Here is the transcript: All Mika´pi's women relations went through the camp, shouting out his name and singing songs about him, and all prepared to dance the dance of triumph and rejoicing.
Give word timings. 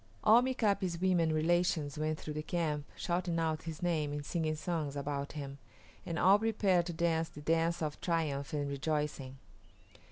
All 0.23 0.41
Mika´pi's 0.41 0.99
women 0.99 1.31
relations 1.31 1.95
went 1.95 2.19
through 2.19 2.33
the 2.33 2.41
camp, 2.41 2.85
shouting 2.95 3.37
out 3.37 3.61
his 3.65 3.83
name 3.83 4.11
and 4.13 4.25
singing 4.25 4.55
songs 4.55 4.95
about 4.95 5.33
him, 5.33 5.59
and 6.07 6.17
all 6.17 6.39
prepared 6.39 6.87
to 6.87 6.93
dance 6.93 7.29
the 7.29 7.39
dance 7.39 7.83
of 7.83 8.01
triumph 8.01 8.51
and 8.51 8.67
rejoicing. 8.67 9.37